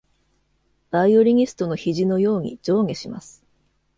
[0.89, 3.43] バイオリニストの肘のように上下します。